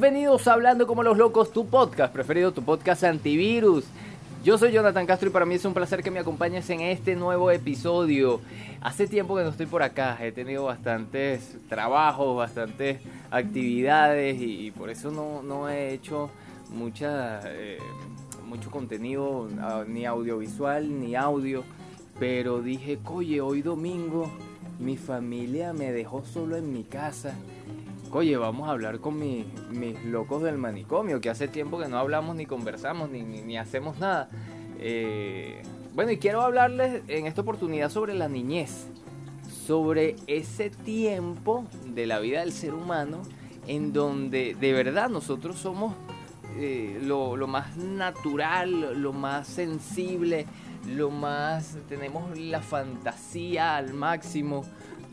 [0.00, 3.84] Bienvenidos a Hablando como los locos, tu podcast preferido, tu podcast antivirus.
[4.42, 7.16] Yo soy Jonathan Castro y para mí es un placer que me acompañes en este
[7.16, 8.40] nuevo episodio.
[8.80, 14.88] Hace tiempo que no estoy por acá, he tenido bastantes trabajos, bastantes actividades y, por
[14.88, 16.30] eso no, he hecho
[16.70, 17.76] mucha, eh,
[18.46, 19.50] mucho contenido,
[19.86, 21.62] ni audiovisual ni audio.
[22.18, 24.32] Pero dije, oye, hoy domingo
[24.78, 27.34] mi familia me dejó solo en mi casa
[28.12, 32.36] oye, vamos a hablar con mis locos del manicomio, que hace tiempo que no hablamos
[32.36, 34.28] ni conversamos ni, ni, hacemos nada.
[34.78, 35.62] Eh,
[35.94, 38.88] bueno, y quiero hablarles en esta oportunidad sobre la niñez,
[39.66, 43.22] sobre ese tiempo de la vida del ser humano
[43.66, 45.94] en donde de verdad nosotros somos
[46.56, 50.46] eh, lo, lo más natural, lo más sensible,
[50.88, 54.64] lo más, tenemos la fantasía al máximo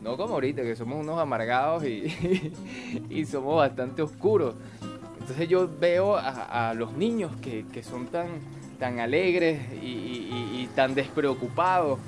[0.02, 2.52] no como ahorita, que somos unos amargados y,
[3.10, 4.54] y somos bastante oscuros.
[5.28, 8.28] Entonces yo veo a, los niños que, son tan,
[8.78, 11.98] tan alegres y, tan despreocupados,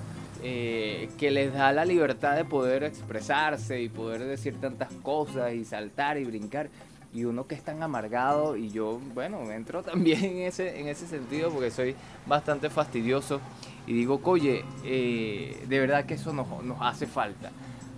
[0.43, 5.67] eh, que les da la libertad de poder expresarse y poder decir tantas cosas y
[5.67, 6.71] saltar y brincar.
[7.13, 11.07] Y uno que es tan amargado y yo, bueno, entro también en ese, en ese
[11.07, 11.95] sentido porque soy
[12.27, 13.39] bastante fastidioso
[13.87, 17.51] y digo, oye, eh, de verdad que eso nos, nos hace falta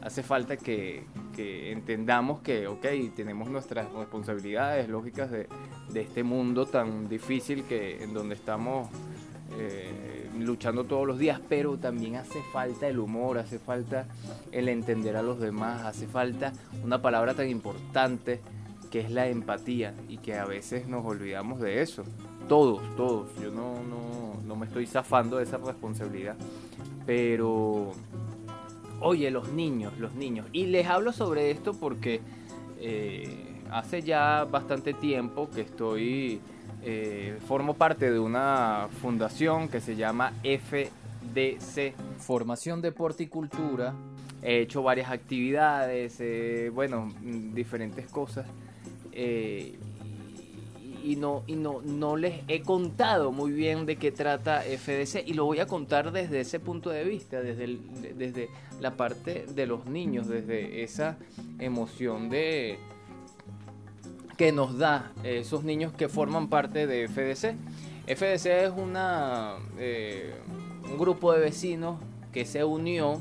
[0.03, 1.05] hace falta que,
[1.37, 2.87] entendamos que, ok,
[3.17, 5.49] tenemos nuestras responsabilidades lógicas de,
[5.95, 8.89] este mundo tan difícil que en donde estamos
[9.59, 14.07] eh, luchando todos los días, pero también hace falta el humor, hace falta
[14.51, 18.41] el entender a los demás, hace falta una palabra tan importante
[18.91, 22.05] que es la empatía y que a veces nos olvidamos de eso.
[22.49, 23.29] Todos, todos.
[23.41, 26.37] Yo no, no, no me estoy zafando de esa responsabilidad,
[27.07, 27.93] pero
[29.03, 30.47] oye, los niños, los niños.
[30.53, 32.21] Y les hablo sobre esto porque
[32.81, 36.41] eh, hace ya bastante tiempo que estoy,
[36.83, 43.95] eh, formo parte de una fundación que se llama FDC, Formación, Deporte y Cultura.
[44.43, 48.47] He hecho varias actividades, eh, bueno, diferentes cosas
[51.03, 55.35] y no, y no, no les he contado muy bien de qué trata FDC y
[55.35, 57.79] lo voy a contar desde ese punto de vista, desde,
[58.17, 58.49] desde
[58.83, 61.17] la parte de los niños, desde esa
[61.59, 62.79] emoción de
[64.37, 67.55] que nos da esos niños que forman parte de FDC.
[68.07, 70.35] FDC es una, eh,
[70.91, 72.01] un grupo de vecinos
[72.33, 73.21] que se unió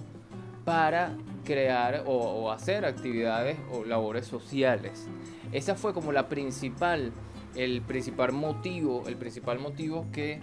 [0.66, 5.08] para crear o, o hacer actividades o labores sociales.
[5.52, 7.12] Esa fue como la principal
[7.56, 10.40] el principal motivo, el principal motivo que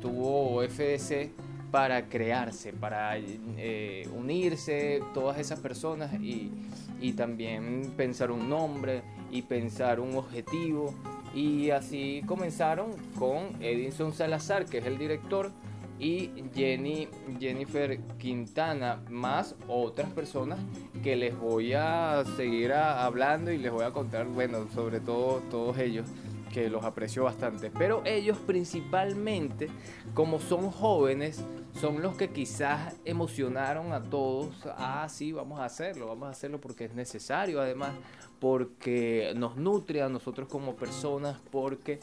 [0.00, 1.30] tuvo FDC
[1.72, 6.52] para crearse, para eh, unirse todas esas personas y,
[7.16, 9.02] también pensar un nombre
[9.32, 10.94] y pensar un objetivo.
[11.34, 15.50] Y así comenzaron con Edinson Salazar, que es el director,
[15.98, 17.08] y Jenny,
[17.40, 20.58] Jennifer Quintana, más otras personas
[21.02, 25.78] que les voy a seguir hablando y les voy a contar, bueno, sobre todo todos
[25.78, 26.06] ellos
[26.52, 27.70] que los aprecio bastante.
[27.70, 29.68] Pero ellos principalmente,
[30.14, 31.44] como son jóvenes,
[31.80, 34.54] son los que quizás emocionaron a todos.
[34.76, 37.92] Ah, sí, vamos a hacerlo, vamos a hacerlo porque es necesario, además,
[38.38, 41.98] porque nos nutre a nosotros como personas, porque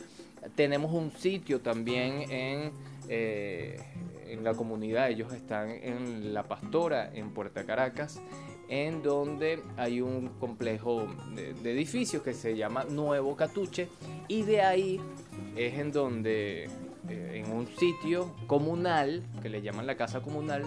[0.56, 2.72] tenemos un sitio también en,
[3.08, 3.80] eh,
[4.28, 5.10] en la comunidad.
[5.10, 8.20] Ellos están en La Pastora, en Puerta Caracas
[8.70, 13.90] en donde hay un complejo de, edificios que se llama Nuevo Catuche
[14.28, 15.02] y de ahí
[15.56, 16.66] es en donde
[17.10, 20.64] eh, en un sitio comunal que le llaman la casa comunal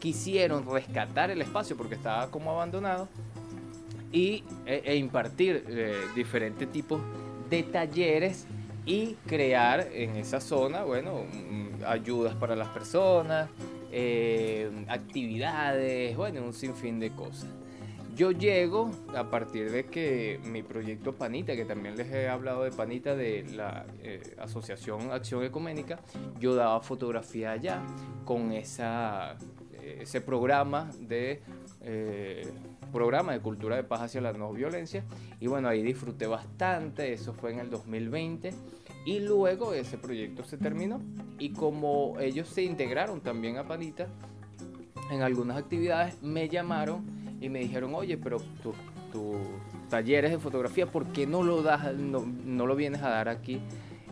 [0.00, 3.08] quisieron rescatar el espacio porque estaba como abandonado
[4.10, 7.00] y, e, e impartir eh, diferentes tipos
[7.48, 8.46] de talleres
[8.84, 11.24] y crear en esa zona, bueno,
[11.86, 13.50] ayudas para las personas,
[13.90, 17.48] eh, actividades, bueno, un sinfín de cosas.
[18.14, 22.72] Yo llego a partir de que mi proyecto Panita, que también les he hablado de
[22.72, 26.00] Panita de la eh, Asociación Acción Ecuménica,
[26.40, 27.80] yo daba fotografía allá
[28.24, 29.36] con esa,
[29.80, 31.42] eh, ese programa de
[32.92, 35.04] programa de cultura de paz hacia la no violencia
[35.40, 38.52] y bueno ahí disfruté bastante eso fue en el 2020
[39.04, 41.00] y luego ese proyecto se terminó
[41.38, 44.08] y como ellos se integraron también a Panita
[45.10, 47.04] en algunas actividades, me llamaron
[47.40, 48.74] y me dijeron, oye, pero tus
[49.88, 53.60] talleres de fotografía, ¿por qué no lo, das, no, lo vienes a dar aquí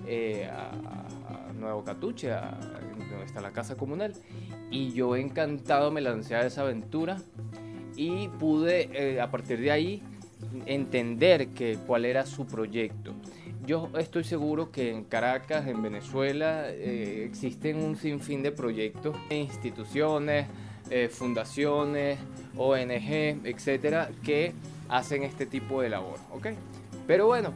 [0.06, 4.12] eh, a, Nuevo Catuche, donde está la casa comunal?
[4.70, 7.18] Y yo encantado me lancé a esa aventura
[7.96, 10.02] y pude, eh, a partir de ahí,
[10.66, 13.14] entender que, cuál era su proyecto.
[13.66, 20.46] Yo estoy seguro que en Caracas, en Venezuela, eh, existen un sinfín de proyectos, instituciones,
[20.88, 22.20] eh, fundaciones,
[22.56, 24.52] ONG, etcétera, que
[24.88, 26.46] hacen este tipo de labor, ¿ok?
[27.08, 27.52] Pero bueno,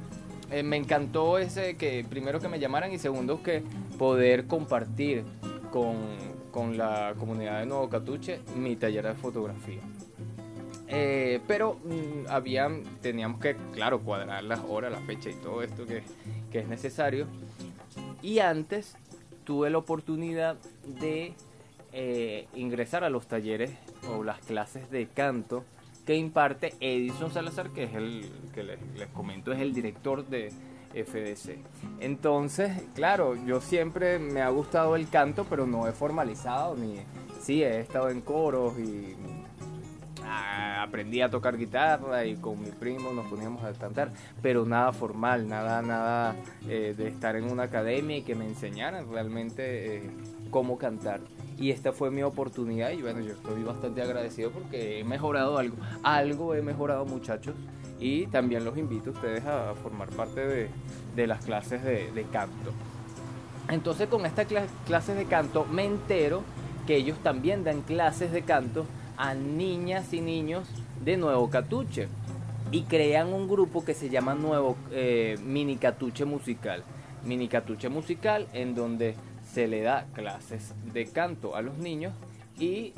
[0.51, 3.63] eh, me encantó ese que primero que me llamaran y segundo que
[3.97, 5.23] poder compartir
[5.71, 5.95] con,
[6.51, 9.81] con la comunidad de Nuevo Catuche mi taller de fotografía.
[10.93, 15.87] Eh, pero mm, habían, teníamos que, claro, cuadrar las horas, la fecha y todo esto
[15.87, 16.03] que,
[16.51, 17.27] que es necesario.
[18.23, 18.97] Y antes
[19.45, 20.57] tuve la oportunidad
[21.01, 21.35] de
[21.93, 23.71] eh, ingresar a los talleres
[24.13, 25.65] o las clases de canto
[26.07, 30.51] que imparte Edison Salazar, que es el que les, les comento, es el director de
[30.93, 31.59] FDC.
[32.01, 36.97] Entonces, claro, yo siempre me ha gustado el canto, pero no he formalizado ni
[37.41, 39.17] sí he estado en coros y
[40.31, 44.13] aprendí a tocar guitarra y con mi primo nos poníamos a cantar,
[44.43, 46.37] pero nada formal, nada, nada
[46.69, 50.11] eh, de estar en una academia y que me enseñaran realmente eh,
[50.51, 51.21] cómo cantar.
[51.59, 55.77] Y esta fue mi oportunidad y bueno, yo estoy bastante agradecido porque he mejorado algo.
[56.03, 57.55] Algo he mejorado muchachos
[57.99, 60.71] y también los invito a ustedes a formar parte de,
[61.15, 62.73] de las clases de, de, canto.
[63.69, 64.47] Entonces con estas
[64.87, 66.43] clases de canto me entero
[66.87, 68.87] que ellos también dan clases de canto
[69.21, 70.67] a niñas y niños
[71.05, 72.09] de Nuevo Catuche
[72.73, 76.83] y crean un grupo que se llama Nuevo eh, Mini Catuche Musical.
[77.27, 79.15] Mini Catuche Musical en donde
[79.53, 82.15] se le da clases de canto a los niños
[82.59, 82.95] y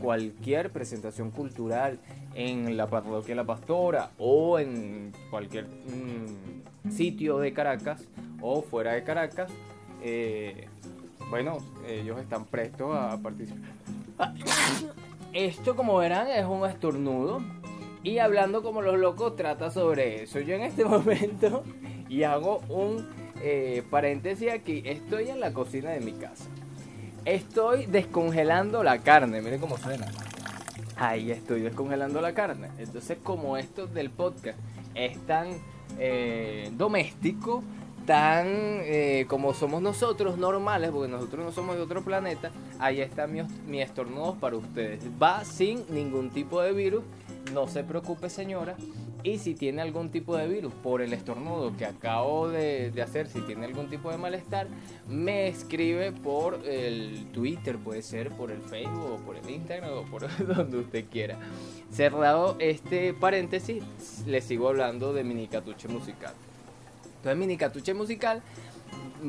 [0.00, 2.00] cualquier presentación cultural
[2.34, 8.02] en la parroquia La Pastora o en cualquier mmm, sitio de Caracas
[8.42, 9.48] o fuera de Caracas,
[10.02, 10.66] eh,
[11.28, 13.70] bueno, ellos están prestos a participar.
[15.32, 17.40] Esto, como verán, es un estornudo.
[18.02, 20.40] Y hablando como los locos, trata sobre eso.
[20.40, 21.62] Yo en este momento,
[22.08, 23.08] y hago un
[23.42, 26.46] eh, paréntesis aquí, estoy en la cocina de mi casa.
[27.24, 30.06] Estoy descongelando la carne, miren cómo suena.
[30.96, 32.68] Ahí estoy descongelando la carne.
[32.78, 34.58] Entonces, como esto del podcast
[34.94, 35.48] es tan
[35.98, 37.62] eh, doméstico,
[38.10, 43.32] tan eh, como somos nosotros, normales, porque nosotros no somos de otro planeta, ahí están
[43.32, 45.00] mis, mis estornudos para ustedes.
[45.22, 47.04] Va sin ningún tipo de virus,
[47.54, 48.74] no se preocupe señora,
[49.22, 53.42] y si tiene algún tipo de virus por el estornudo que acabo de, hacer, si
[53.42, 54.66] tiene algún tipo de malestar,
[55.08, 60.02] me escribe por el Twitter, puede ser por el Facebook o por el Instagram o
[60.02, 60.22] por
[60.56, 61.38] donde usted quiera.
[61.92, 63.84] Cerrado este paréntesis,
[64.26, 66.34] le sigo hablando de Minicatuche Musical.
[67.20, 68.42] Entonces Minicatuche Musical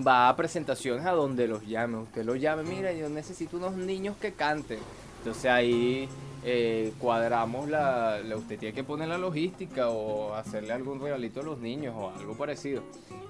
[0.07, 1.97] va a presentaciones a donde los llame.
[1.97, 4.79] Usted los llame, mira, yo necesito unos niños que canten.
[5.17, 6.07] Entonces ahí
[6.45, 11.59] eh, cuadramos la, usted tiene que poner la logística o hacerle algún regalito a los
[11.59, 12.81] niños o algo parecido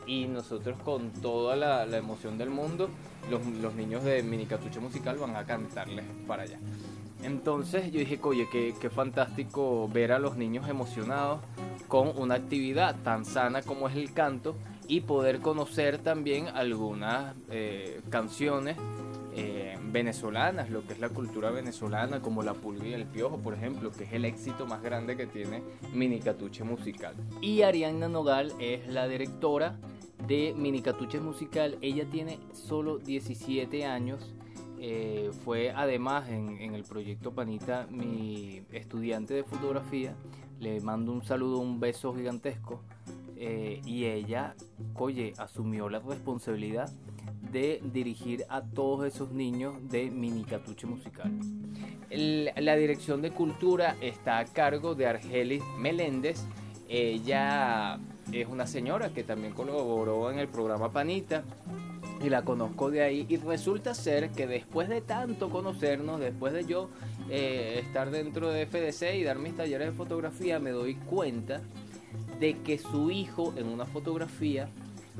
[0.05, 2.89] y nosotros con toda la, la emoción del mundo
[3.29, 6.59] los, los, niños de mini catuche musical van a cantarles para allá
[7.23, 11.39] entonces yo dije oye qué, fantástico ver a los niños emocionados
[11.87, 14.55] con una actividad tan sana como es el canto
[14.87, 18.77] y poder conocer también algunas eh, canciones
[19.33, 23.53] eh, venezolanas, lo que es la cultura venezolana, como la pulga y el piojo, por
[23.53, 25.63] ejemplo, que es el éxito más grande que tiene
[25.93, 27.15] Mini Catuche Musical.
[27.39, 29.77] Y Ariana Nogal es la directora
[30.27, 31.77] de Mini Catuche Musical.
[31.81, 34.33] Ella tiene solo 17 años.
[34.83, 40.15] Eh, fue además en, el proyecto Panita mi estudiante de fotografía.
[40.59, 42.81] Le mando un saludo, un beso gigantesco.
[43.35, 44.55] Eh, y ella,
[44.95, 46.89] oye, asumió la responsabilidad
[47.51, 51.31] de dirigir a todos esos niños de Mini Catuche Musical.
[52.09, 56.43] La dirección de cultura está a cargo de Argelis Meléndez.
[56.89, 57.99] Ella
[58.31, 61.43] es una señora que también colaboró en el programa Panita
[62.23, 66.65] y la conozco de ahí y resulta ser que después de tanto conocernos, después de
[66.65, 66.89] yo
[67.29, 71.61] eh, estar dentro de FDC y dar mis talleres de fotografía, me doy cuenta
[72.39, 74.69] de que su hijo en una fotografía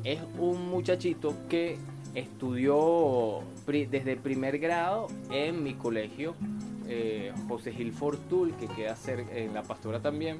[0.03, 1.77] es un muchachito que
[2.13, 6.36] estudió desde primer grado en mi colegio,
[6.88, 10.38] eh, José Gil Fortul, que queda cerca, en La Pastora también.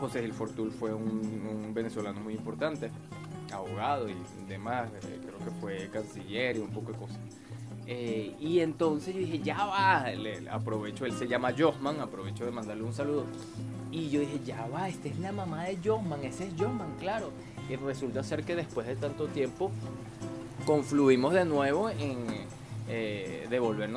[0.00, 2.90] José Gil Fortul fue un, un venezolano muy importante,
[3.52, 4.14] abogado y
[4.48, 7.18] demás, eh, creo que fue canciller y un poco de cosas.
[7.86, 10.06] Eh, y entonces yo dije, ya va,
[10.50, 13.24] aprovecho, él se llama Josman, aprovecho de mandarle un saludo.
[13.92, 17.30] Y yo dije, ya va, esta es la mamá de Josman, ese es Josman, claro.
[17.68, 19.70] Y resulta ser que después de tanto tiempo
[20.64, 22.26] confluimos de nuevo en
[22.88, 23.46] eh,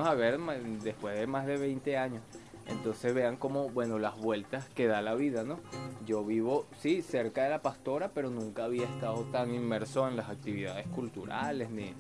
[0.03, 0.39] a ver
[0.83, 2.21] después de más de 20 años.
[2.69, 5.59] Entonces vean cómo, bueno, las vueltas que da la vida, ¿no?
[6.05, 10.29] Yo vivo, sí, cerca de la pastora, pero nunca había estado tan inmerso en las
[10.29, 11.93] actividades culturales ni,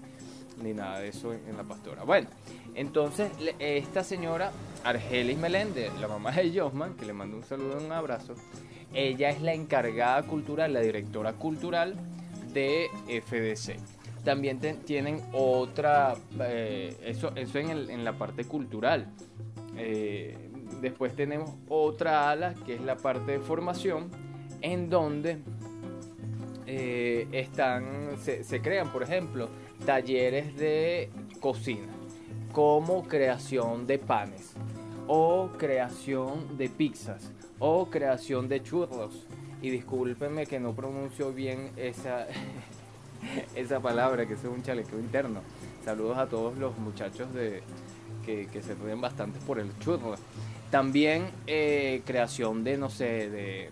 [0.63, 2.03] ni nada de eso en, la pastora.
[2.03, 2.27] Bueno,
[2.75, 4.51] entonces esta señora,
[4.83, 8.35] Argelis Meléndez, la mamá de Josman, que le mando un saludo y un abrazo,
[8.93, 11.95] ella es la encargada cultural, la directora cultural
[12.53, 13.77] de FDC.
[14.23, 19.07] También tienen otra, eh, eso, eso en, la parte cultural.
[19.77, 20.48] Eh,
[20.81, 24.09] después tenemos otra ala que es la parte de formación,
[24.61, 25.39] en donde
[26.65, 29.49] eh, están, se, crean, por ejemplo,
[29.85, 31.09] talleres de
[31.39, 31.87] cocina,
[32.51, 34.53] como creación de panes,
[35.07, 39.25] o creación de pizzas, o creación de churros.
[39.61, 42.27] Y discúlpenme que no pronuncio bien esa,
[43.55, 45.41] esa palabra, que es un chaleco interno.
[45.83, 47.63] Saludos a todos los muchachos de,
[48.25, 50.15] que, se ríen bastante por el churro.
[50.71, 53.69] También eh, creación de, no sé, de,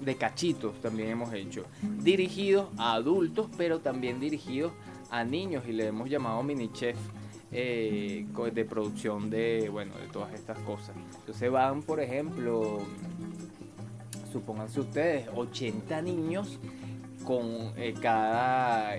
[0.00, 1.64] de cachitos también hemos hecho.
[2.02, 4.72] Dirigidos a adultos, pero también dirigidos
[5.10, 6.96] a niños y le hemos llamado mini chef.
[7.52, 12.78] Eh, de producción de bueno de todas estas cosas entonces van por ejemplo
[14.32, 16.60] supónganse ustedes 80 niños
[17.24, 18.94] con eh, cada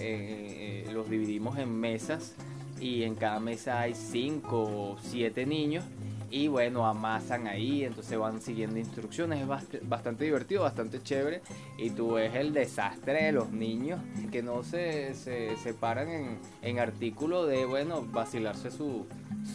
[0.91, 2.35] los dividimos en mesas
[2.81, 5.85] y en cada mesa hay 5 o 7 niños
[6.31, 11.41] y bueno, amasan ahí, entonces van siguiendo instrucciones, es bastante divertido, bastante chévere.
[11.77, 13.99] Y tú ves el desastre de los niños
[14.31, 19.05] que no se, se separan en, en artículo de, bueno, vacilarse su,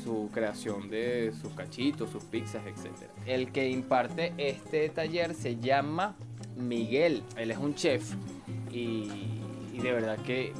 [0.04, 3.08] su creación de sus cachitos, sus pizzas, etc.
[3.24, 6.14] El que imparte este taller se llama
[6.56, 8.14] Miguel, él es un chef
[8.70, 9.08] y
[9.80, 10.52] de verdad que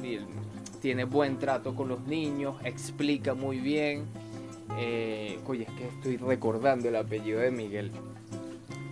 [0.81, 4.05] tiene buen trato con los niños, explica muy bien
[4.75, 7.91] eh, oye, es que estoy recordando el apellido de Miguel.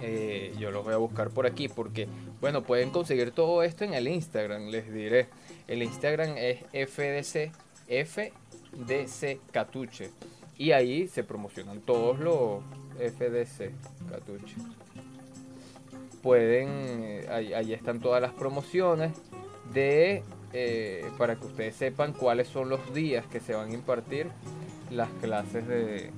[0.01, 2.07] Eh, yo lo voy a buscar por aquí porque,
[2.41, 5.27] bueno, pueden conseguir todo esto en el Instagram, les diré.
[5.67, 7.51] El Instagram es FDC,
[7.87, 10.11] FDC Catuche.
[10.57, 12.61] Y ahí se promocionan todos los
[12.97, 13.71] FDC
[14.09, 14.55] Catuche.
[16.21, 19.11] Pueden, eh, ahí, están todas las promociones
[19.73, 20.23] de,
[21.17, 24.27] para que ustedes sepan cuáles son los días que se van a impartir
[24.91, 26.11] las clases de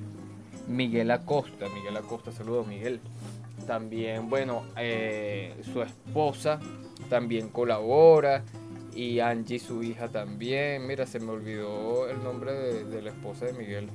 [0.68, 1.68] Miguel Acosta.
[1.70, 3.00] Miguel Acosta, saludos Miguel.
[3.66, 6.60] También, bueno, eh, su esposa
[7.10, 8.44] también colabora
[8.96, 10.88] y Angie, su hija también.
[10.88, 13.90] Mira, se me olvidó el nombre de, la esposa de Miguel.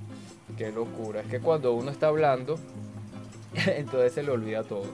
[0.57, 1.21] Qué locura.
[1.21, 2.59] Es que cuando uno está hablando,
[3.67, 4.87] entonces se le olvida todo.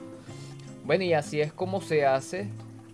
[0.85, 2.49] Bueno, y así es como se hace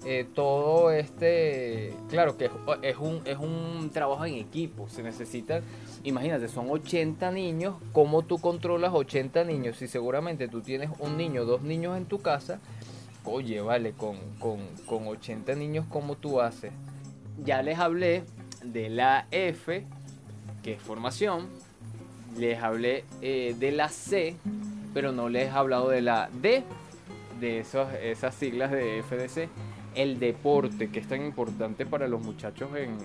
[0.05, 2.49] eh, todo este, claro que
[2.83, 5.61] es, un, es un trabajo en equipo, se necesita
[6.05, 9.77] imagínate, son 80 niños, ¿cómo tú controlas 80 niños?
[9.77, 12.59] Si seguramente tú tienes un niño, dos niños en tu casa,
[13.25, 16.71] oye, vale, con, con, 80 niños, ¿cómo tú haces?
[17.43, 18.23] Ya les hablé
[18.63, 19.83] de la F,
[20.63, 21.47] que es formación,
[22.37, 24.35] les hablé eh, de la C,
[24.93, 26.63] pero no les he hablado de la D,
[27.39, 29.49] de esos, esas siglas de FDC,
[29.95, 32.97] el deporte, que es tan importante para los muchachos en,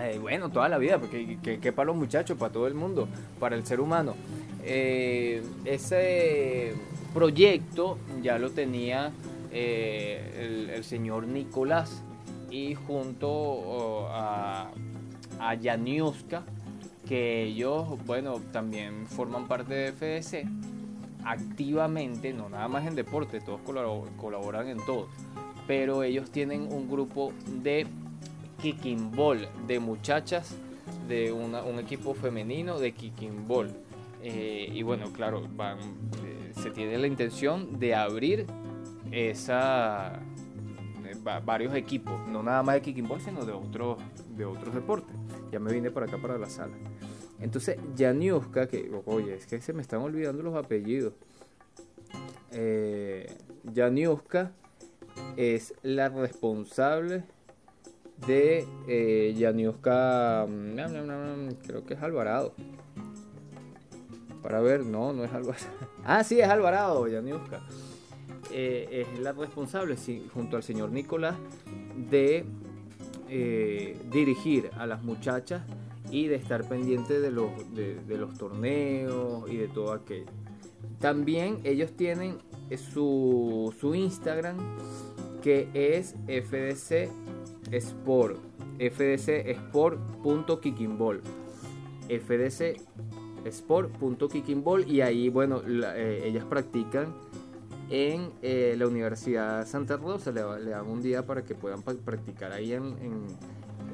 [0.00, 3.08] eh, bueno, toda la vida, porque que, para los muchachos, para todo el mundo,
[3.40, 4.14] para el ser humano.
[4.62, 6.74] Eh, ese
[7.14, 9.12] proyecto ya lo tenía
[9.52, 12.02] eh, el, señor Nicolás
[12.50, 14.70] y junto a,
[15.40, 16.42] a Janiuska,
[17.08, 20.46] que ellos, bueno, también forman parte de FDC
[21.24, 23.60] activamente, no nada más en deporte, todos
[24.16, 25.08] colaboran en todo,
[25.66, 27.32] pero ellos tienen un grupo
[27.62, 27.86] de
[28.60, 29.12] kicking
[29.66, 30.56] de muchachas
[31.08, 33.46] de un equipo femenino de kicking.
[34.22, 35.42] Eh, y bueno, claro,
[36.24, 38.46] eh, se tiene la intención de abrir
[39.12, 40.20] esa
[41.04, 43.98] eh, varios equipos, no nada más de kicking sino de otros
[44.36, 45.14] de otros deportes.
[45.52, 46.74] Ya me vine para acá para la sala.
[47.40, 51.12] Entonces, Janiuska, que oye, es que se me están olvidando los apellidos.
[52.52, 53.26] Eh,
[55.36, 57.24] es la responsable
[58.26, 62.54] de eh, Yaniuska, mm, creo que es Alvarado.
[64.42, 65.66] Para ver, no, no es Alvarado.
[66.04, 67.60] ah, sí, es Alvarado, Yaniuska.
[68.52, 69.96] Eh, es la responsable,
[70.32, 71.36] junto al señor Nicolás,
[72.10, 72.44] de
[73.28, 75.62] eh, dirigir a las muchachas
[76.10, 80.26] y de estar pendiente de los, de, de los torneos y de todo aquello.
[81.00, 82.38] También ellos tienen
[82.76, 84.56] su, su Instagram
[85.42, 87.10] que es FDC
[87.70, 88.38] Sport,
[88.78, 89.46] fdc
[92.08, 92.76] fdc
[94.88, 97.14] y ahí, bueno, eh, ellas practican
[97.90, 102.72] en eh, la Universidad Santa Rosa, le, dan un día para que puedan practicar ahí
[102.72, 102.96] en,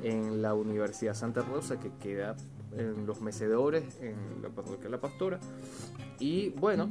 [0.03, 2.35] en, la Universidad Santa Rosa, que queda
[2.77, 5.39] en los mecedores, en la parroquia La Pastora.
[6.19, 6.91] Y bueno,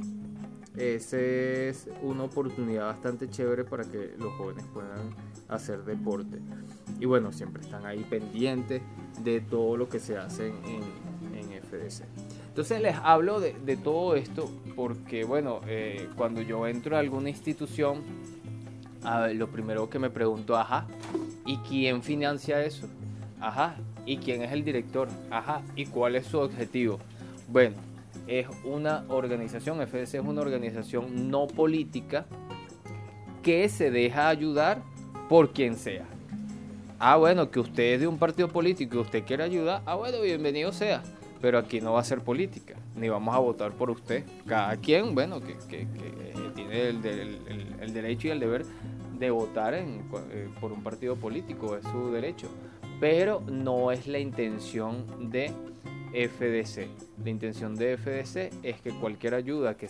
[0.77, 5.15] esa es una oportunidad bastante chévere para que los jóvenes puedan
[5.49, 6.39] hacer deporte.
[6.99, 8.81] Y bueno, siempre están ahí pendientes
[9.23, 11.11] de todo lo que se hace en,
[11.71, 12.03] FDC.
[12.47, 18.01] Entonces les hablo de, todo esto porque, bueno, eh, cuando yo entro a alguna institución,
[19.33, 20.87] lo primero que me pregunto, ajá,
[21.45, 22.87] ¿y quién financia eso?
[23.39, 23.75] Ajá,
[24.05, 25.07] ¿y quién es el director?
[25.29, 26.99] Ajá, ¿y cuál es su objetivo?
[27.47, 27.75] Bueno,
[28.27, 32.25] es una organización, FDC es una organización no política
[33.41, 34.81] que se deja ayudar
[35.27, 36.05] por quien sea.
[36.99, 40.21] Ah, bueno, que usted es de un partido político y usted quiere ayudar, ah, bueno,
[40.21, 41.01] bienvenido sea.
[41.41, 44.23] Pero aquí no va a ser política, ni vamos a votar por usted.
[44.45, 45.87] Cada quien, bueno, que,
[46.53, 47.01] tiene el,
[47.93, 48.65] derecho y el deber
[49.17, 49.87] de votar eh,
[50.59, 52.47] por un partido político, es su derecho.
[52.99, 55.51] Pero no es la intención de
[56.13, 56.87] FDC.
[57.23, 59.89] La intención de FDC es que cualquier ayuda que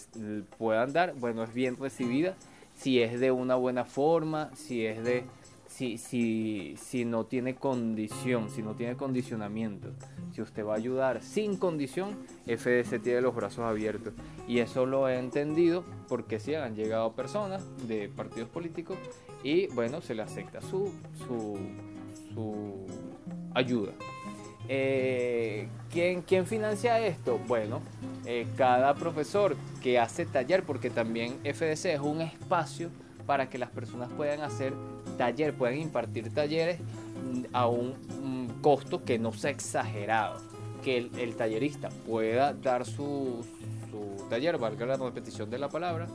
[0.57, 2.35] puedan dar, bueno, es bien recibida
[2.75, 5.23] si es de una buena forma, si es de
[5.71, 9.89] si, si, si no tiene condición, si no tiene condicionamiento.
[10.33, 14.13] Si usted va a ayudar sin condición, FDC tiene los brazos abiertos.
[14.47, 18.97] Y eso lo he entendido porque si han llegado personas de partidos políticos
[19.43, 20.93] y bueno, se le acepta su,
[21.25, 21.57] su,
[22.33, 22.85] su
[23.53, 23.93] ayuda.
[24.73, 27.37] Eh, ¿quién, ¿quién, financia esto?
[27.45, 27.81] Bueno,
[28.25, 32.89] eh, cada profesor que hace taller, porque también FDC es un espacio
[33.25, 34.71] para que las personas puedan hacer
[35.17, 36.79] taller, puedan impartir talleres
[37.51, 37.95] a un,
[38.61, 40.39] costo que no sea exagerado,
[40.85, 43.43] que el, tallerista pueda dar su,
[43.91, 46.07] su taller, valga la repetición de la palabra,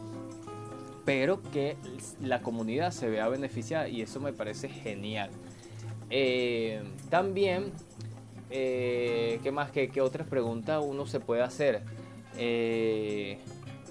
[1.05, 1.77] pero que
[2.23, 5.29] la comunidad se vea beneficiada y eso me parece genial.
[6.09, 7.73] Eh, también
[8.51, 9.71] eh, ¿Qué más?
[9.71, 11.83] ¿Qué, otras preguntas uno se puede hacer?
[12.37, 13.39] Eh,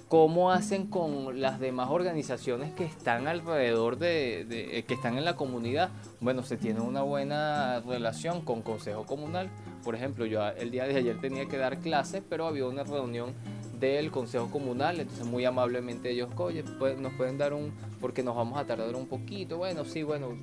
[0.08, 5.34] ¿Cómo hacen con las demás organizaciones que están alrededor de, eh, que están en la
[5.34, 5.90] comunidad?
[6.20, 9.50] Bueno, se tiene una buena relación con Consejo Comunal.
[9.82, 13.34] Por ejemplo, yo el día de ayer tenía que dar clases, pero había una reunión
[13.80, 18.36] del Consejo Comunal, entonces muy amablemente ellos, oye, pues, nos pueden dar un, porque nos
[18.36, 20.36] vamos a tardar un poquito, bueno, sí, bueno,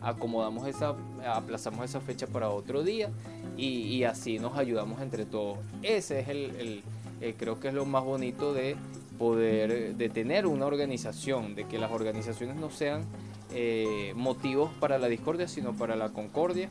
[0.00, 0.94] acomodamos esa,
[1.26, 3.10] aplazamos esa fecha para otro día
[3.56, 5.58] y, así nos ayudamos entre todos.
[5.82, 6.82] Ese es el,
[7.20, 8.76] eh, creo que es lo más bonito de
[9.18, 13.04] poder, de tener una organización, de que las organizaciones no sean
[13.52, 16.68] eh, motivos para la discordia, sino para la concordia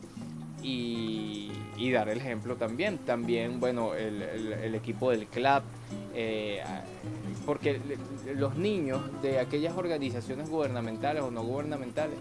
[0.62, 1.52] y,
[1.92, 2.98] dar el ejemplo también.
[3.00, 5.62] También, bueno, el, equipo del club,
[6.14, 6.62] eh,
[7.46, 7.80] porque
[8.36, 12.18] los niños de aquellas organizaciones gubernamentales o no gubernamentales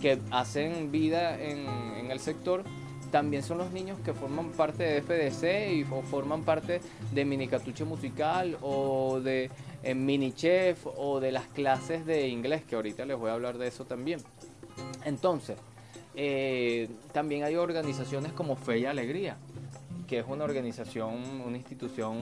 [0.00, 2.64] que hacen vida en, el sector
[3.12, 6.80] también son los niños que forman parte de FDC y, o forman parte
[7.12, 9.50] de Mini Catuche Musical o de
[9.82, 13.58] eh, Mini Chef o de las clases de inglés, que ahorita les voy a hablar
[13.58, 14.20] de eso también.
[15.04, 15.56] Entonces,
[16.14, 19.36] eh, también hay organizaciones como Fe y Alegría,
[20.06, 22.18] que es una organización, una institución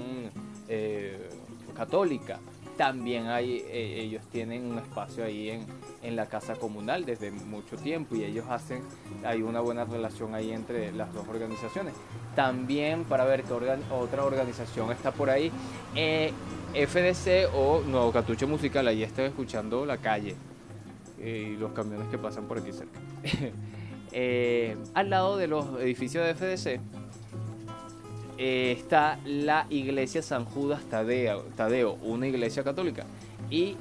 [0.68, 1.28] eh,
[1.74, 2.40] católica
[2.78, 5.66] también hay, eh, ellos tienen un espacio ahí en,
[6.00, 8.82] en, la casa comunal desde mucho tiempo y ellos hacen,
[9.24, 11.92] hay una buena relación ahí entre las dos organizaciones.
[12.36, 15.50] También para ver qué otra organización está por ahí,
[15.96, 16.32] eh,
[16.72, 20.36] FDC o Nuevo Catucho Musical, ahí estoy escuchando la calle
[21.18, 23.00] eh, y los camiones que pasan por aquí cerca.
[24.94, 26.97] al lado de los edificios de FDC
[28.38, 33.05] eh, está la iglesia San Judas Tadeo, Tadeo, una iglesia católica.
[33.51, 33.77] Y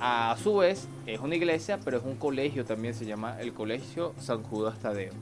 [0.00, 4.12] a su vez es una iglesia, pero es un colegio también, se llama el Colegio
[4.18, 5.12] San Judas Tadeo.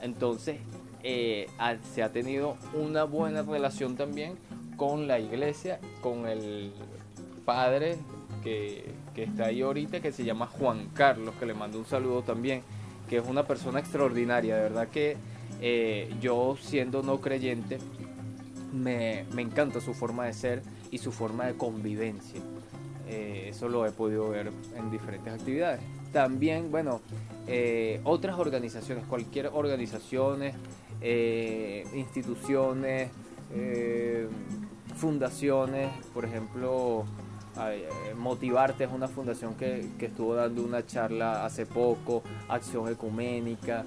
[0.00, 0.58] Entonces
[1.02, 1.48] eh,
[1.92, 4.34] se ha tenido una buena relación también
[4.76, 6.72] con la iglesia, con el
[7.44, 7.98] padre
[8.44, 12.62] que, está ahí ahorita, que se llama Juan Carlos, que le mando un saludo también,
[13.08, 15.16] que es una persona extraordinaria, de verdad que
[15.60, 17.78] eh, yo siendo no creyente,
[18.72, 22.40] me, encanta su forma de ser y su forma de convivencia.
[23.08, 25.80] Eh, eso lo he podido ver en diferentes actividades.
[26.12, 27.00] También, bueno,
[27.46, 30.54] eh, otras organizaciones, cualquier organizaciones,
[31.00, 33.10] eh, instituciones,
[34.96, 37.04] fundaciones, por ejemplo,
[38.16, 43.84] Motivarte es una fundación que, que, estuvo dando una charla hace poco, Acción Ecuménica,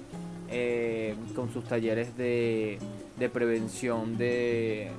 [1.34, 2.78] con sus talleres de,
[3.24, 4.90] de prevención de,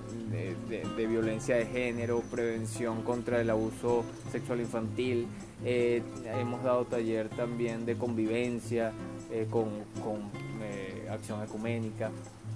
[0.67, 5.27] de, violencia de género, prevención contra el abuso sexual infantil.
[5.63, 6.01] Eh,
[6.39, 8.91] hemos dado taller también de convivencia
[9.31, 9.69] eh, con,
[10.03, 10.31] con
[10.63, 12.09] eh, acción ecuménica.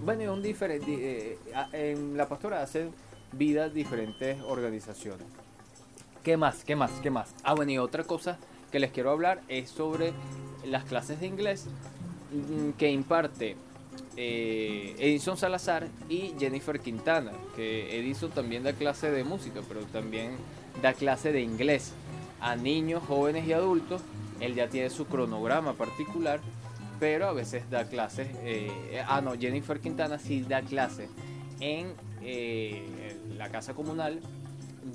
[0.03, 1.38] Bueno, un diferente,
[1.73, 2.89] en la pastora hacen
[3.32, 5.27] vida diferentes organizaciones.
[6.23, 6.63] ¿Qué más?
[6.63, 6.91] ¿Qué más?
[7.03, 7.36] ¿Qué más?
[7.43, 8.39] Ah, bueno, y otra cosa
[8.71, 10.13] que les quiero hablar es sobre
[10.65, 11.67] las clases de inglés
[12.32, 13.55] mm, que imparte
[14.21, 20.32] eh, Edison Salazar y Jennifer Quintana, que Edison también da clase de música, pero también
[20.82, 21.93] da clase de inglés
[22.41, 24.01] a niños, jóvenes y adultos.
[24.41, 26.41] Él ya tiene su cronograma particular,
[26.99, 28.27] pero a veces da clases.
[28.43, 31.10] Eh, ah, no, Jennifer Quintana sí da clases
[31.62, 34.19] en eh, la casa comunal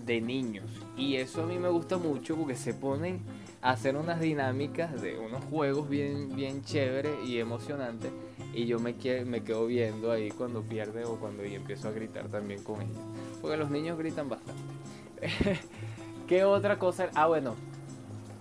[0.05, 0.67] de niños.
[0.99, 3.21] Y eso a mí me gusta mucho porque se ponen
[3.63, 8.13] a hacer unas dinámicas de unos juegos bien, bien chéveres y emocionantes
[8.55, 12.29] y yo me, me quedo viendo ahí cuando pierde o cuando y empiezo a gritar
[12.29, 12.97] también con ellos.
[13.41, 14.63] Porque los niños gritan bastante.
[16.29, 17.11] ¿Qué otra cosa?
[17.15, 17.55] Ah, bueno,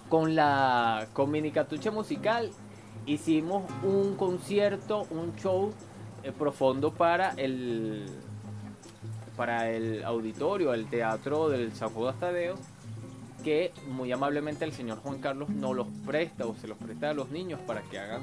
[0.10, 2.52] con la con Minicatucha Musical
[3.06, 5.73] hicimos un concierto, un show
[6.23, 8.06] eh, profundo para el
[9.36, 12.56] para el auditorio, el teatro del San Judas Tadeo,
[13.43, 17.13] que muy amablemente el señor Juan Carlos no los presta o se los presta a
[17.13, 18.21] los niños para que hagan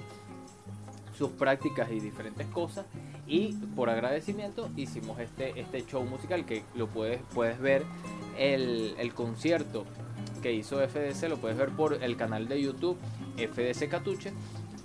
[1.20, 2.86] sus prácticas y diferentes cosas.
[3.26, 7.82] Y por agradecimiento hicimos este, este show musical que lo puedes, puedes ver
[8.38, 9.84] el, el concierto
[10.42, 12.96] que hizo FDC, lo puedes ver por el canal de YouTube
[13.36, 14.32] FDC Catuche.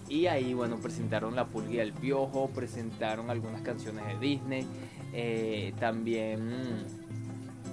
[0.09, 4.67] Y ahí, bueno, presentaron La Pulga y el Piojo, presentaron algunas canciones de Disney.
[5.13, 6.83] Eh, también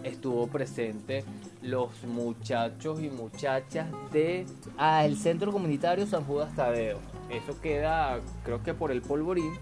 [0.04, 1.24] estuvo presente
[1.62, 4.46] los muchachos y muchachas de
[4.78, 7.11] ah, el Centro Comunitario San Judas Tadeo.
[7.32, 9.54] Eso queda, creo que por el Polvorín,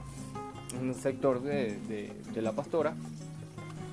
[0.80, 2.94] un sector de, la pastora.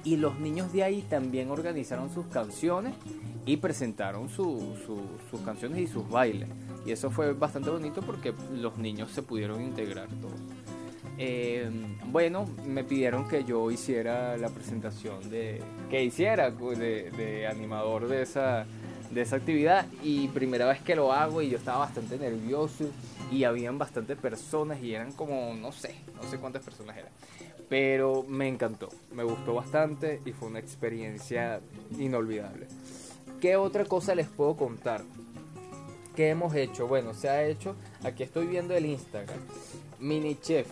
[0.03, 2.95] Y los niños de ahí también organizaron sus canciones
[3.45, 4.61] y presentaron sus
[5.45, 6.49] canciones y sus bailes.
[6.85, 10.39] Y eso fue bastante bonito porque los niños se pudieron integrar todos.
[11.19, 11.69] Eh,
[12.11, 15.61] bueno, me pidieron que yo hiciera la presentación de.
[15.89, 18.65] que hiciera de, de animador de esa,
[19.11, 19.85] de esa actividad.
[20.03, 22.85] Y primera vez que lo hago y yo estaba bastante nervioso
[23.31, 27.11] y habían bastantes personas y eran como, no sé, no sé cuántas personas eran.
[27.69, 31.59] Pero me encantó, me gustó bastante y fue una experiencia
[31.97, 32.67] inolvidable.
[33.41, 35.03] ¿Qué otra cosa les puedo contar?
[36.15, 36.87] ¿Qué hemos hecho?
[36.87, 39.37] Bueno, se ha hecho, aquí estoy viendo el Instagram,
[39.99, 40.67] Mini Chef,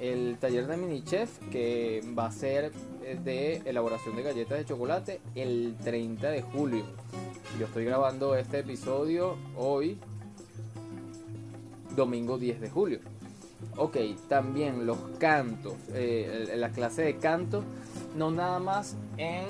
[0.00, 2.70] el taller de Mini Chef que va a ser
[3.14, 6.84] de elaboración de galletas de chocolate el 30 de julio.
[7.58, 9.98] Yo estoy grabando este episodio hoy,
[11.94, 12.98] domingo 10 de julio.
[13.76, 13.96] Ok,
[14.28, 17.62] también los cantos, eh, la clase de canto,
[18.16, 19.46] no nada más en,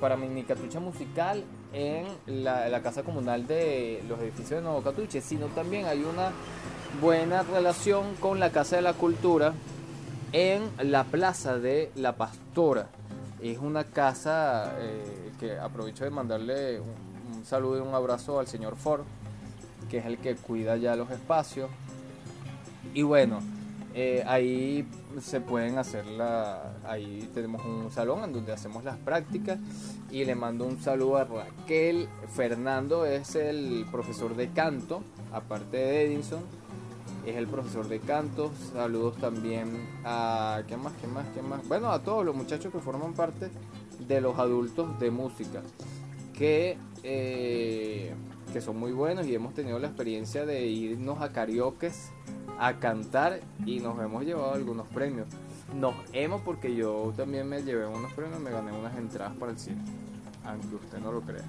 [0.00, 5.46] para mi catucha musical en la, casa comunal de los edificios de Nuevo Catuche, sino
[5.46, 6.30] también hay una
[7.00, 9.54] buena relación con la Casa de la Cultura
[10.32, 12.88] en la Plaza de la Pastora.
[13.40, 18.76] Es una casa eh, que aprovecho de mandarle un, saludo y un abrazo al señor
[18.76, 19.02] Ford
[19.90, 21.68] que es el que cuida ya los espacios.
[22.94, 23.40] Y bueno,
[23.94, 24.86] eh, ahí
[25.20, 26.72] se pueden hacer la.
[26.84, 29.58] Ahí tenemos un salón en donde hacemos las prácticas.
[30.10, 32.08] Y le mando un saludo a Raquel.
[32.34, 36.42] Fernando es el profesor de canto, aparte de Edinson.
[37.26, 38.50] Es el profesor de canto.
[38.72, 39.68] Saludos también
[40.04, 40.62] a.
[40.66, 40.92] ¿Qué más?
[41.00, 41.26] ¿Qué más?
[41.34, 41.66] ¿Qué más?
[41.68, 43.50] Bueno, a todos los muchachos que forman parte
[44.06, 45.62] de los adultos de música.
[46.32, 46.76] Que.
[47.04, 48.12] Eh,
[48.52, 51.90] que son muy buenos y hemos tenido la experiencia de irnos a karaoke
[52.58, 55.26] a cantar y nos hemos llevado algunos premios.
[55.74, 59.58] Nos hemos porque yo también me llevé unos premios, me gané unas entradas para el
[59.58, 59.80] cine,
[60.44, 61.42] aunque usted no lo crea.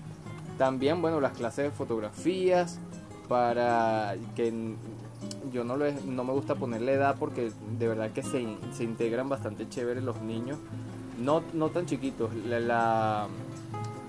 [0.57, 2.79] También, bueno, las clases de fotografías
[3.27, 4.75] para que
[5.51, 9.67] yo no, no me gusta ponerle edad porque de verdad que se, se integran bastante
[9.69, 10.57] chévere los niños,
[11.19, 12.33] no, no tan chiquitos.
[12.35, 13.27] la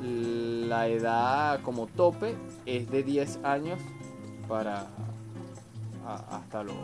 [0.05, 2.35] la edad como tope
[2.66, 3.81] es de 10 años
[4.48, 4.87] para
[6.07, 6.77] hasta los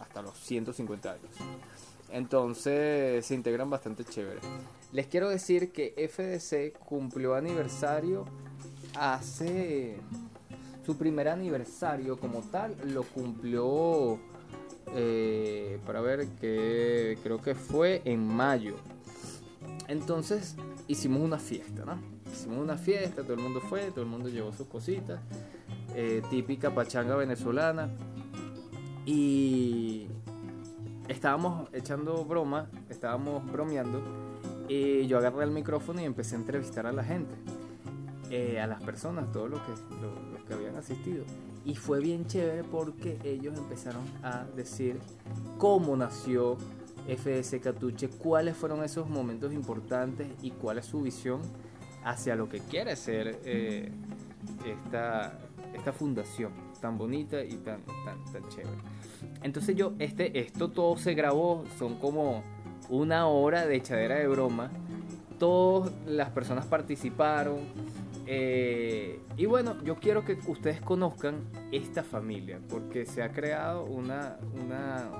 [0.00, 1.30] hasta los 150 años.
[2.10, 4.40] Entonces se integran bastante chévere.
[4.92, 8.26] Les quiero decir que FDC cumplió aniversario
[8.94, 9.96] hace
[10.84, 14.18] su primer aniversario como tal lo cumplió
[14.94, 18.76] eh, para ver que creo que fue en mayo
[19.88, 20.56] entonces
[20.88, 21.98] hicimos una fiesta, ¿no?
[22.32, 25.20] Hicimos una fiesta, todo el mundo fue, todo el mundo llevó sus cositas,
[25.94, 27.90] eh, típica pachanga venezolana.
[29.04, 30.06] Y,
[31.08, 34.00] estábamos echando broma, estábamos bromeando
[34.68, 37.34] y yo agarré el micrófono y empecé a entrevistar a la gente,
[38.34, 41.22] eh, a las personas, todos los que, los que habían asistido.
[41.66, 44.98] Y fue bien chévere porque ellos empezaron a decir
[45.58, 46.56] cómo nació
[47.06, 51.42] FDC Catuche, cuáles fueron esos momentos importantes y cuál es su visión
[52.04, 53.92] hacia lo que quiere ser eh,
[54.66, 55.38] esta,
[55.74, 58.78] esta fundación tan bonita y tan, tan, tan chévere.
[59.42, 62.42] Entonces yo, este, esto todo se grabó, son como
[62.88, 64.70] una hora de echadera de broma.
[65.38, 67.58] Todas las personas participaron.
[68.34, 74.38] Eh, y bueno, yo quiero que ustedes conozcan esta familia, porque se ha creado una,
[74.54, 75.10] una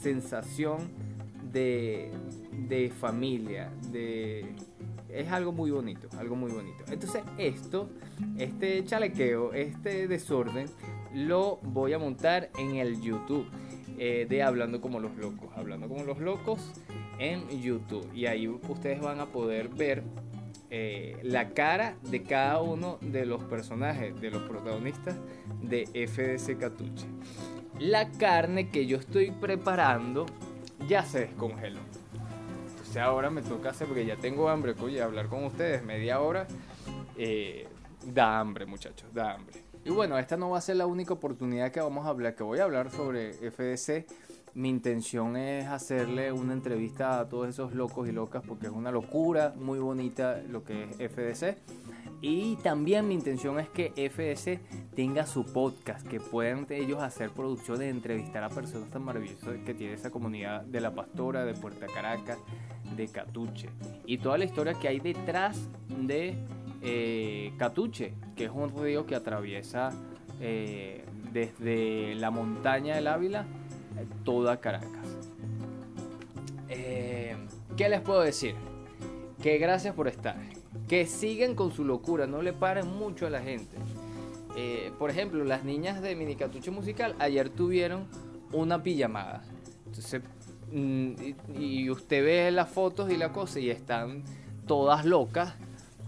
[0.00, 0.78] sensación
[1.52, 2.12] de,
[2.68, 4.54] de familia, de
[5.08, 6.84] es algo muy bonito, algo muy bonito.
[6.88, 7.90] Entonces esto,
[8.38, 10.68] este chalequeo, este desorden,
[11.12, 13.46] lo voy a montar en el YouTube
[13.98, 15.48] eh, de Hablando como los locos.
[15.56, 16.60] Hablando como los locos
[17.18, 18.08] en YouTube.
[18.14, 20.04] Y ahí ustedes van a poder ver
[20.74, 25.16] eh, la cara de cada uno de los personajes, de los protagonistas
[25.60, 27.06] de FDC Catuche.
[27.78, 30.26] La carne que yo estoy preparando
[30.88, 31.80] ya se descongeló
[33.00, 36.46] ahora me toca hacer, porque ya tengo hambre, oye, hablar con ustedes media hora,
[37.16, 37.66] eh,
[38.04, 39.62] da hambre, muchachos, da hambre.
[39.84, 42.42] Y bueno, esta no va a ser la única oportunidad que vamos a hablar, que
[42.42, 44.06] voy a hablar sobre FDC.
[44.54, 48.90] Mi intención es hacerle una entrevista a todos esos locos y locas porque es una
[48.90, 51.56] locura muy bonita lo que es FDC.
[52.20, 57.90] Y también mi intención es que FDC tenga su podcast, que puedan ellos hacer producciones,
[57.90, 62.38] entrevistar a personas tan maravillosas que tiene esa comunidad de La Pastora, de Puerta Caracas,
[62.94, 63.70] de Catuche.
[64.04, 66.36] Y toda la historia que hay detrás de
[66.82, 69.90] eh, Catuche, que es un río que atraviesa
[70.40, 73.46] eh, desde la montaña del Ávila
[74.24, 75.06] toda Caracas.
[76.68, 77.36] Eh,
[77.76, 78.54] ¿Qué les puedo decir?
[79.42, 80.36] Que gracias por estar.
[80.88, 83.76] Que sigan con su locura, no le paren mucho a la gente.
[84.98, 88.06] por ejemplo, las niñas de Mini Catuche Musical ayer tuvieron
[88.52, 89.42] una pijamada.
[89.86, 90.22] Entonces
[90.72, 91.12] Mm,
[91.54, 94.22] y, usted ve las fotos y la cosa y están
[94.66, 95.54] todas locas,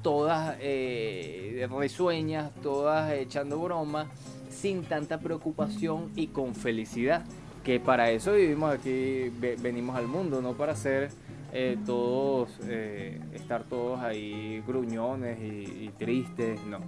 [0.03, 4.07] todas eh, risueñas, todas echando bromas,
[4.49, 7.27] sin tanta preocupación y con felicidad.
[7.64, 9.31] Que para eso vivimos aquí,
[9.62, 11.09] venimos al mundo, no para ser
[11.57, 16.81] eh, todos, eh, estar todos ahí gruñones y, tristes, no,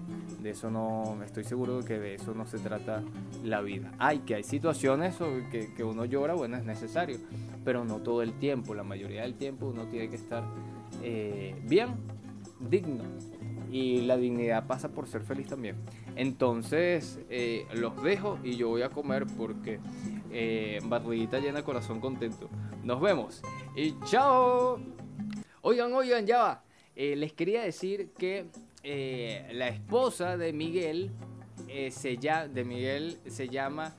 [0.43, 3.05] de eso no, estoy seguro que de eso no se trata
[3.45, 3.93] la vida.
[4.01, 5.15] Hay que hay situaciones
[5.53, 7.17] que, uno llora, bueno, es necesario,
[7.65, 10.43] pero no todo el tiempo, la mayoría del tiempo uno tiene que estar
[11.01, 11.91] eh, bien,
[12.69, 13.05] digno,
[13.71, 15.77] y la dignidad pasa por ser feliz también.
[16.17, 17.19] Entonces
[17.75, 19.81] los dejo y yo voy a comer porque
[20.33, 22.49] eh, barriguita llena, corazón contento.
[22.85, 23.43] Nos vemos
[23.75, 24.81] y chao.
[25.63, 26.63] Oigan, oigan, ya va.
[26.95, 28.47] Eh, les quería decir que
[28.83, 31.11] eh, la esposa de Miguel,
[31.69, 33.97] eh, se llama, de Miguel se llama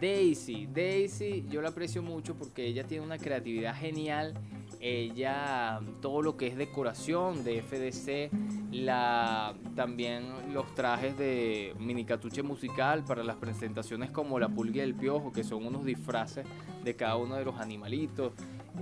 [0.00, 0.66] Daisy.
[0.66, 4.34] Daisy yo la aprecio mucho porque ella tiene una creatividad genial
[4.80, 8.30] ella todo lo que es decoración de FDC,
[8.72, 14.94] la, también los trajes de minicatuche musical para las presentaciones como la pulga y el
[14.94, 16.46] piojo, que son unos disfraces
[16.82, 18.32] de cada uno de los animalitos.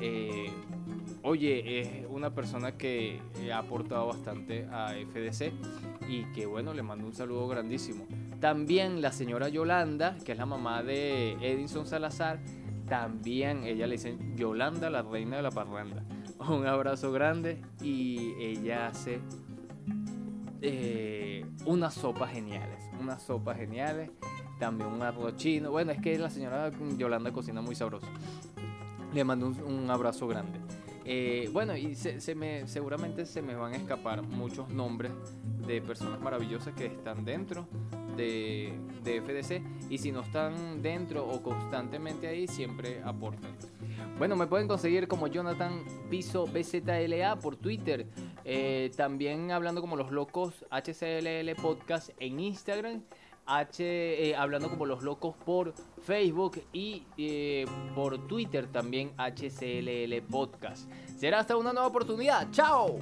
[0.00, 0.50] Eh,
[1.22, 3.20] oye, es una persona que
[3.52, 5.52] ha aportado bastante a FDC
[6.08, 8.06] y que bueno, le mando un saludo grandísimo.
[8.40, 12.38] También la señora Yolanda, que es la mamá de Edison Salazar,
[12.88, 16.05] también ella le dicen Yolanda, la reina de la parranda.
[16.48, 19.20] Un abrazo grande y ella hace
[20.62, 22.79] eh, unas sopas geniales.
[23.01, 24.11] Unas sopas geniales.
[24.59, 25.70] También un arroz chino.
[25.70, 28.07] Bueno, es que la señora Yolanda cocina muy sabroso.
[29.12, 30.59] Le mando un, abrazo grande.
[31.05, 35.12] Eh, bueno, y se, me, seguramente se me van a escapar muchos nombres
[35.66, 37.66] de personas maravillosas que están dentro
[38.18, 43.57] de, FDC y si no están dentro o constantemente ahí, siempre aportan.
[44.18, 48.07] Bueno, me pueden conseguir como Jonathan Piso BZLA por Twitter.
[48.44, 53.02] Eh, también hablando como los locos HCLL Podcast en Instagram.
[53.46, 60.90] H, eh, hablando como los locos por Facebook y eh, por Twitter también HCLL Podcast.
[61.16, 62.50] Será hasta una nueva oportunidad.
[62.50, 62.98] ¡Chao!